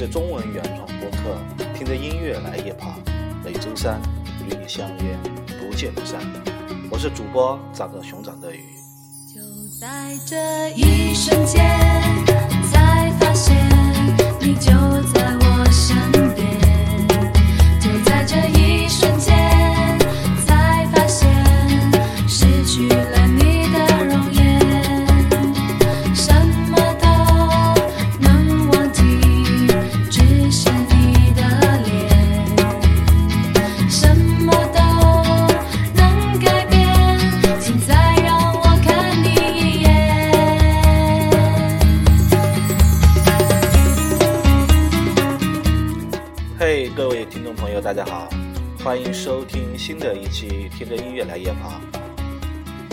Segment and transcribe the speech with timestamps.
[0.00, 1.36] 是中文原创播客，
[1.76, 2.94] 听着音乐来夜跑。
[3.44, 4.00] 每周三
[4.48, 5.14] 与你相约，
[5.58, 6.18] 不见不散。
[6.90, 8.64] 我是主播长个熊掌的鱼。
[9.28, 9.42] 就
[9.78, 11.62] 在这一瞬间，
[12.72, 13.54] 才发现
[14.40, 14.72] 你就
[48.82, 51.78] 欢迎收听新的一期《听着音乐来夜跑》。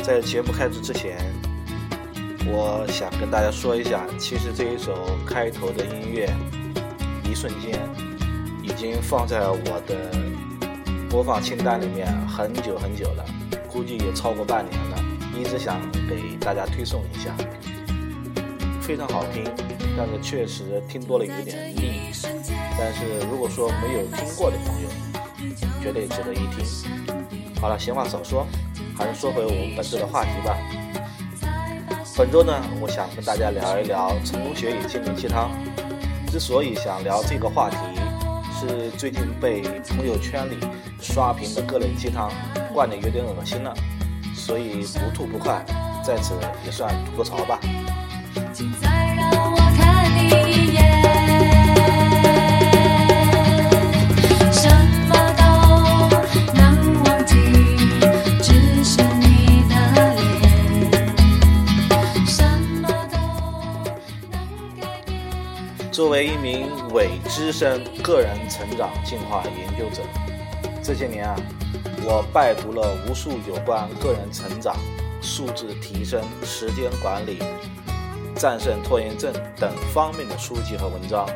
[0.03, 1.17] 在节目开始之前，
[2.45, 4.93] 我想跟大家说一下，其实这一首
[5.25, 6.29] 开头的音乐，
[7.23, 7.79] 一瞬间
[8.61, 10.11] 已经放在我的
[11.09, 13.23] 播放清单里面很久很久了，
[13.69, 15.01] 估计也超过半年了，
[15.39, 17.33] 一直想给大家推送一下。
[18.81, 19.45] 非常好听，
[19.97, 22.11] 但是确实听多了有点腻。
[22.77, 24.89] 但是如果说没有听过的朋友，
[25.81, 26.65] 绝对值得一听。
[27.61, 28.45] 好了，闲话少说，
[28.95, 30.57] 还是说回我们本周的话题吧。
[32.17, 35.51] 本周呢，我想跟大家聊一聊成功学与心灵鸡汤。
[36.31, 37.77] 之所以想聊这个话题，
[38.59, 40.57] 是最近被朋友圈里
[40.99, 42.31] 刷屏的各类鸡汤
[42.73, 43.73] 灌得有点恶心了，
[44.35, 45.63] 所以不吐不快，
[46.03, 46.33] 在此
[46.65, 47.59] 也算吐个槽吧。
[66.17, 70.01] 为一名伪资深个人成长进化研究者，
[70.81, 71.35] 这些年啊，
[72.03, 74.75] 我拜读了无数有关个人成长、
[75.21, 77.37] 素质提升、时间管理、
[78.35, 81.29] 战胜拖延症等方面的书籍和文章，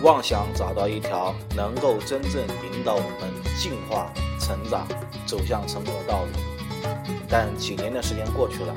[0.00, 2.40] 妄想找到一条能够真正
[2.72, 4.88] 引导我们进化、成长、
[5.26, 6.88] 走向成功的道路。
[7.28, 8.74] 但几年的时间过去了，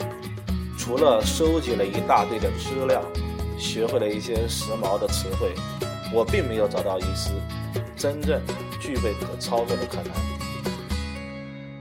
[0.77, 3.01] 除了收集了一大堆的资料，
[3.63, 5.53] 学会了一些时髦的词汇，
[6.13, 7.31] 我并没有找到一丝
[7.95, 8.41] 真正
[8.79, 10.11] 具备可操作的可能。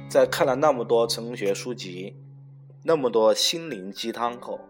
[0.08, 2.14] 在看了那么多成功学书籍，
[2.84, 4.60] 那么多心灵鸡汤后，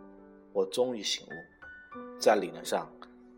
[0.54, 1.30] 我终于醒悟，
[2.18, 2.88] 在理论上，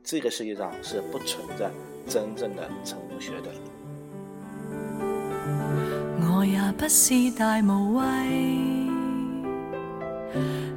[0.05, 1.69] 这个世界上是不存在
[2.07, 3.51] 真正的成功学的。
[6.31, 8.05] 我也不是大无畏，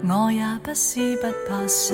[0.09, 1.93] 我也不是不怕死，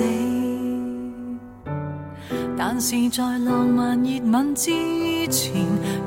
[2.56, 4.70] 但是在浪漫热吻之
[5.28, 5.52] 前，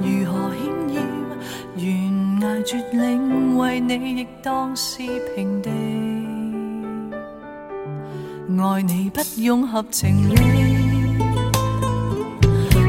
[0.02, 0.64] 如何险
[0.94, 1.02] 要
[1.78, 4.98] 悬崖绝岭为你亦当是
[5.36, 5.70] 平地。
[8.60, 10.36] 爱你不用合情理。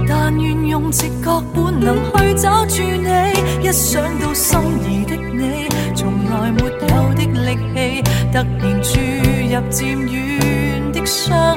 [0.09, 4.59] 但愿用直觉本能去找住你，一想到心
[4.89, 6.71] 仪的你，从来没有
[7.15, 8.03] 的力气，
[8.33, 11.57] 突然注入渐远的傷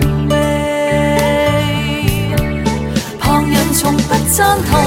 [4.31, 4.79] 赞同，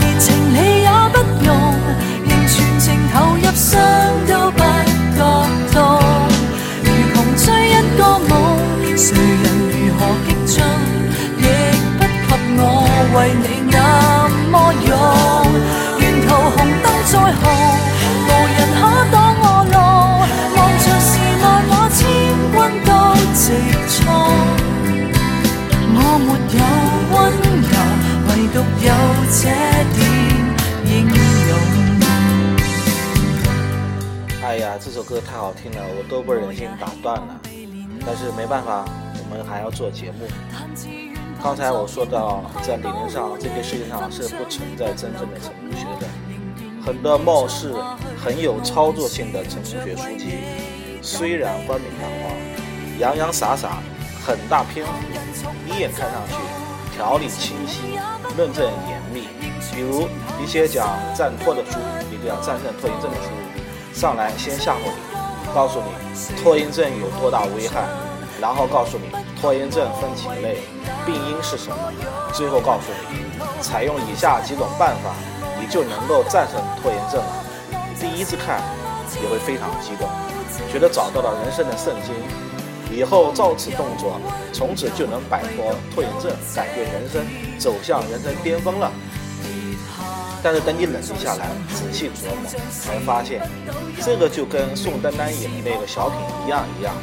[0.00, 1.54] 连情理也不容，
[2.26, 3.80] 仍全情投入，伤
[4.26, 5.20] 都不觉
[5.72, 5.78] 痛。
[6.82, 8.32] 如穷追一个梦，
[8.96, 10.54] 谁人如何激进，
[11.38, 11.40] 亦
[11.98, 12.62] 不及我
[13.14, 13.76] 为你那
[14.50, 14.54] 么
[14.88, 14.90] 勇。
[16.00, 17.44] 沿途红灯再红，
[35.04, 37.40] 歌太好听了，我都不忍心打断了。
[38.06, 38.84] 但是没办法，
[39.18, 40.26] 我们还要做节目。
[41.42, 46.06] 刚才我说到，在理论上，这个世界上是不存在真正的成功学的。
[46.84, 47.74] 很多貌似
[48.22, 50.38] 很有操作性的成功学书籍，
[51.00, 52.36] 虽然冠冕堂皇、
[52.98, 53.78] 洋洋洒洒、
[54.24, 54.92] 很大篇幅，
[55.66, 56.34] 一眼看上去
[56.94, 57.98] 条理清晰、
[58.36, 59.28] 论证严密。
[59.74, 60.08] 比如
[60.42, 61.78] 一些讲战拖的书，
[62.12, 63.28] 一个讲战胜拖延症的书，
[63.94, 67.86] 上来先吓唬你，告诉你拖延症有多大危害，
[68.40, 69.04] 然后告诉你
[69.40, 70.58] 拖延症分几类，
[71.06, 71.76] 病因是什么，
[72.32, 75.14] 最后告诉你采用以下几种办法，
[75.60, 77.44] 你就能够战胜拖延症了。
[78.00, 78.60] 第一次看
[79.22, 80.08] 也会非常激动，
[80.72, 84.20] 觉得找到了人生的圣经，以后照此动作，
[84.52, 87.24] 从此就能摆脱拖延症，改变人生，
[87.60, 88.90] 走向人生巅峰了。
[90.44, 93.40] 但是等你冷静下来，仔细琢磨，才发现，
[94.04, 96.94] 这个就跟宋丹丹演的那个小品一样一样，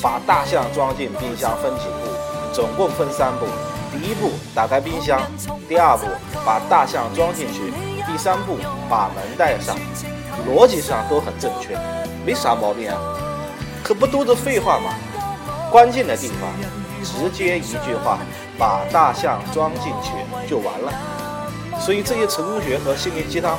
[0.00, 2.08] 把大象装进冰箱分几步，
[2.54, 3.44] 总共分三步。
[3.92, 5.20] 第一步，打开冰箱；
[5.68, 6.06] 第二步，
[6.42, 7.70] 把大象装进去；
[8.06, 8.56] 第三步，
[8.88, 9.76] 把门带上。
[10.48, 11.76] 逻辑上都很正确，
[12.24, 12.96] 没啥毛病啊。
[13.84, 14.94] 可不都是废话吗？
[15.70, 16.48] 关键的地方，
[17.04, 18.18] 直接一句话，
[18.58, 20.12] 把大象装进去
[20.48, 20.90] 就完了。
[21.80, 23.56] 所以这些成功学和心灵鸡汤，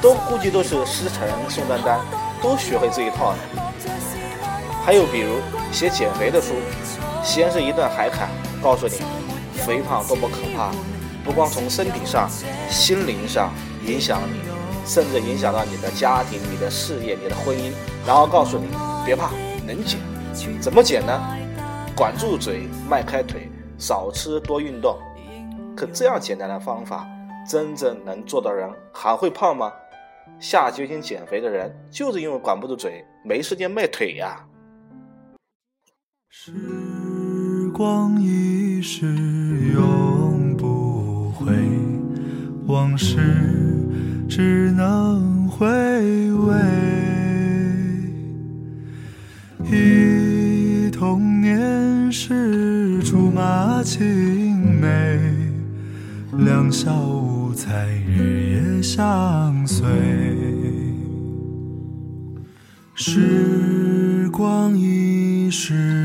[0.00, 2.00] 都估计都是师承宋丹丹，
[2.42, 3.38] 都学会这一套的。
[4.84, 5.36] 还有比如
[5.70, 6.54] 写减肥的书，
[7.22, 8.28] 先是一段海侃，
[8.62, 8.94] 告诉你
[9.52, 10.70] 肥胖多么可怕，
[11.24, 12.28] 不光从身体上、
[12.68, 13.52] 心灵上
[13.86, 14.40] 影响你，
[14.86, 17.70] 甚至影响到你的家庭、你的事业、你的婚姻。
[18.06, 18.66] 然后告诉你
[19.04, 19.30] 别怕，
[19.66, 20.00] 能减。
[20.60, 21.20] 怎么减呢？
[21.94, 24.96] 管住嘴，迈开腿，少吃多运动。
[25.76, 27.06] 可这样简单的方法。
[27.48, 29.72] 真正能做的人还会胖吗？
[30.38, 34.46] 下决心减肥的人就是因为管不住嘴，没时间迈腿呀。
[36.28, 36.52] 时
[37.74, 39.06] 光一逝
[39.74, 41.52] 永不回，
[42.66, 43.18] 往事
[44.28, 45.66] 只能回
[46.32, 46.56] 味。
[49.64, 55.18] 忆童年时竹马青梅，
[56.38, 57.19] 两小。
[57.70, 59.86] 在日夜相随，
[62.96, 65.99] 时光一逝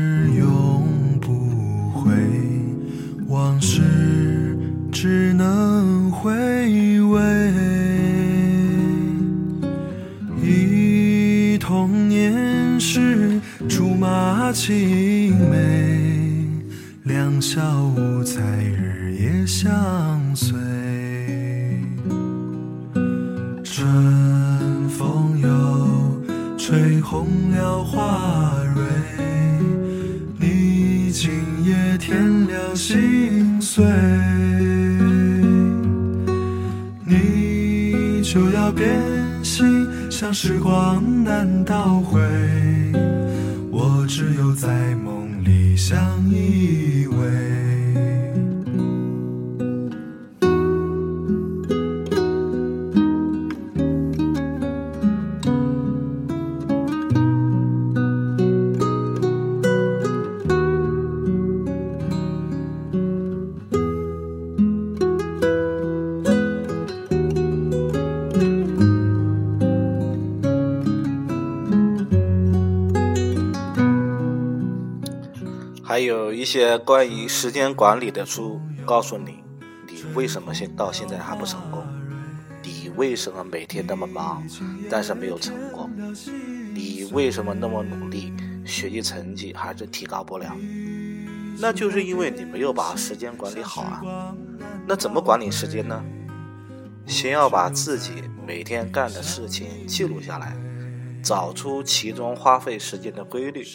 [40.46, 42.20] 时光难倒回，
[43.68, 45.98] 我只有在梦里相
[46.30, 47.45] 依偎。
[75.96, 79.42] 还有一些关于时间管理的书，告诉你，
[79.88, 81.82] 你为什么现到现在还不成功？
[82.62, 84.46] 你为什么每天那么忙，
[84.90, 85.90] 但是没有成功？
[86.74, 88.30] 你为什么那么努力，
[88.62, 90.54] 学习成绩还是提高不了？
[91.58, 94.36] 那就是因为你没有把时间管理好啊。
[94.86, 96.04] 那怎么管理时间呢？
[97.06, 100.54] 先要把自己每天干的事情记录下来，
[101.22, 103.66] 找出其中花费时间的规律。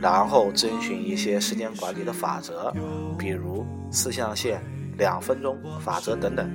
[0.00, 2.72] 然后遵循一些时间管理的法则，
[3.18, 4.62] 比如四象限、
[4.96, 6.48] 两分钟法则等等。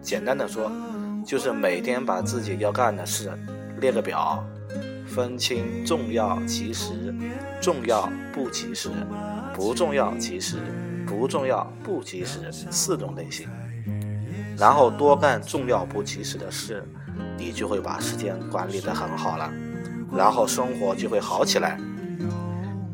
[0.00, 0.72] 简单的说，
[1.26, 3.30] 就是每天把自己要干的事
[3.78, 4.42] 列个表，
[5.06, 7.14] 分清重要及时、
[7.60, 8.88] 重要不及时、
[9.54, 10.56] 不重要及时、
[11.06, 13.46] 不重要不及时四种类型，
[14.56, 16.82] 然后多干重要不及时的事，
[17.36, 19.52] 你就会把时间管理得很好了，
[20.16, 21.78] 然后生活就会好起来。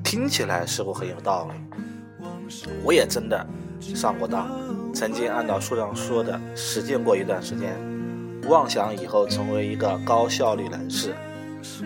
[0.06, 3.44] 听起来似乎很有道理，我也真的
[3.80, 4.48] 上过当，
[4.94, 7.75] 曾经按照书上说的实践过一段时间，
[8.48, 11.12] 妄想以后成为一个高效率人士。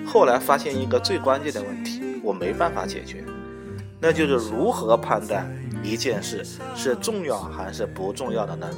[0.07, 3.25] 后来发现一个最关键的问题，我没办法解决，
[3.99, 5.51] 那就是如何判断
[5.83, 6.45] 一件事
[6.77, 8.69] 是重要还是不重要的呢？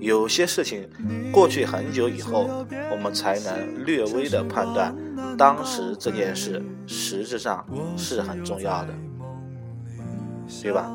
[0.00, 0.88] 有些事情
[1.30, 4.92] 过去很久以后，我们才能略微的判断。
[5.36, 8.94] 当时这件事实质上是很重要的，
[10.62, 10.90] 对吧？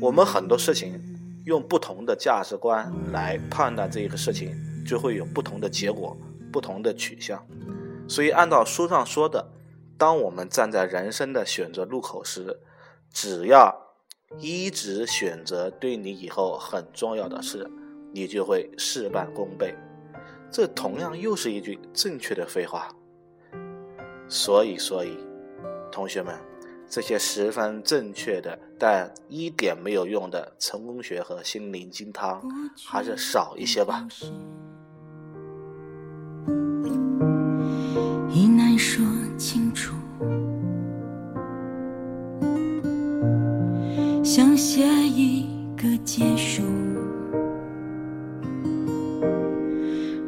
[0.00, 1.00] 我们很多事情
[1.46, 4.54] 用不同的价值观来判断这个事情，
[4.86, 6.16] 就会有不同的结果、
[6.52, 7.42] 不同的取向。
[8.08, 9.50] 所以，按照书上说的，
[9.96, 12.60] 当我们站在人生的选择路口时，
[13.12, 13.74] 只要
[14.38, 17.70] 一直选择对你以后很重要的事，
[18.12, 19.74] 你就会事半功倍。
[20.50, 22.88] 这同样又是一句正确的废话。
[24.32, 25.18] 所以，所以，
[25.90, 26.32] 同学们，
[26.88, 32.40] 这些十分正确的但一点没有用的成功学和心灵鸡汤，
[32.86, 34.06] 还是少一些吧。
[38.28, 39.04] 已难说
[39.36, 39.96] 清楚，
[44.22, 46.62] 想写一个结束，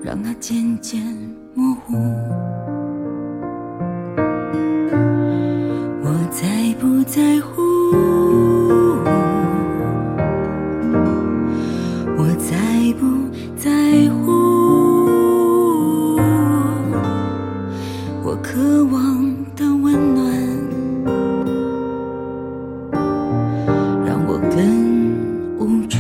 [0.02, 1.00] 让它渐渐
[1.54, 1.94] 模糊。
[7.14, 7.60] 在乎？
[12.16, 12.56] 我在
[12.98, 14.30] 不在乎？
[18.24, 18.96] 我渴望
[19.54, 20.24] 的温暖，
[24.06, 24.56] 让我更
[25.58, 25.98] 无助。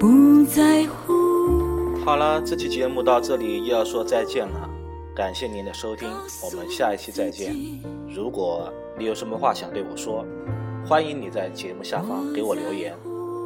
[0.00, 1.14] 不在乎。
[2.04, 4.68] 好了，这期节目到这里又要说再见了，
[5.16, 6.10] 感谢您的收听，
[6.44, 7.56] 我们下一期再见。
[8.14, 10.26] 如果你有什么话想对我说，
[10.86, 12.94] 欢迎你在节目下方给我留言，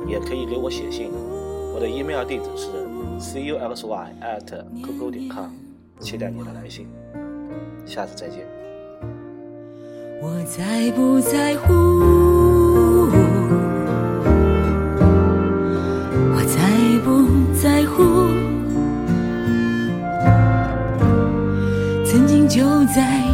[0.04, 1.12] 也可以给我写信。
[1.72, 2.66] 我的 email 地址是
[3.20, 5.50] cuxy at qq 点 com，
[6.00, 6.88] 期待你的来信。
[7.86, 8.44] 下次再见。
[10.20, 11.70] 我在不在乎？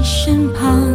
[0.07, 0.86] 身旁，